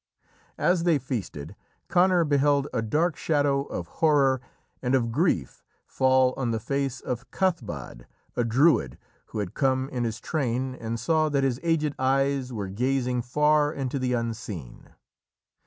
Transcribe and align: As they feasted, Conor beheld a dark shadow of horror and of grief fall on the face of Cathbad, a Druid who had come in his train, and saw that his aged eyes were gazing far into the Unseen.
As 0.57 0.81
they 0.83 0.97
feasted, 0.97 1.55
Conor 1.87 2.23
beheld 2.23 2.67
a 2.73 2.81
dark 2.81 3.15
shadow 3.15 3.65
of 3.65 3.85
horror 4.01 4.41
and 4.81 4.95
of 4.95 5.11
grief 5.11 5.61
fall 5.85 6.33
on 6.37 6.49
the 6.49 6.59
face 6.59 7.01
of 7.01 7.29
Cathbad, 7.29 8.07
a 8.35 8.43
Druid 8.43 8.97
who 9.27 9.37
had 9.37 9.53
come 9.53 9.89
in 9.89 10.03
his 10.03 10.19
train, 10.19 10.73
and 10.73 10.99
saw 10.99 11.29
that 11.29 11.43
his 11.43 11.59
aged 11.61 11.93
eyes 11.99 12.51
were 12.51 12.69
gazing 12.69 13.21
far 13.21 13.71
into 13.71 13.99
the 13.99 14.13
Unseen. 14.13 14.89